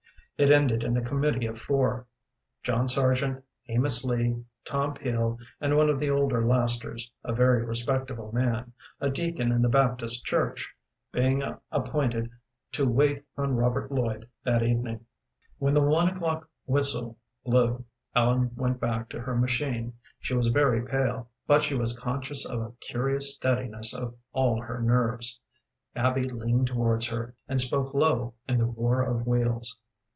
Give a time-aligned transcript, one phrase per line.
[0.37, 2.07] It ended in a committee of four
[2.63, 8.31] John Sargent, Amos Lee, Tom Peel, and one of the older lasters, a very respectable
[8.31, 10.73] man, a deacon in the Baptist Church
[11.11, 12.31] being appointed
[12.71, 15.05] to wait on Robert Lloyd that evening.
[15.59, 19.93] When the one o'clock whistle blew, Ellen went back to her machine.
[20.21, 24.81] She was very pale, but she was conscious of a curious steadiness of all her
[24.81, 25.39] nerves.
[25.95, 29.77] Abby leaned towards her, and spoke low in the roar of wheels.